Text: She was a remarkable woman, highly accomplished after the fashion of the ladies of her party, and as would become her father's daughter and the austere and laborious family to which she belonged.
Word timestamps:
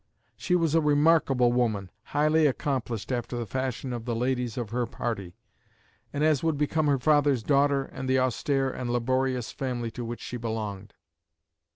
She 0.35 0.55
was 0.55 0.73
a 0.73 0.81
remarkable 0.81 1.53
woman, 1.53 1.91
highly 2.05 2.47
accomplished 2.47 3.11
after 3.11 3.37
the 3.37 3.45
fashion 3.45 3.93
of 3.93 4.05
the 4.05 4.15
ladies 4.15 4.57
of 4.57 4.71
her 4.71 4.87
party, 4.87 5.35
and 6.11 6.23
as 6.23 6.41
would 6.41 6.57
become 6.57 6.87
her 6.87 6.97
father's 6.97 7.43
daughter 7.43 7.83
and 7.83 8.09
the 8.09 8.17
austere 8.17 8.71
and 8.71 8.89
laborious 8.89 9.51
family 9.51 9.91
to 9.91 10.03
which 10.03 10.21
she 10.21 10.37
belonged. 10.37 10.95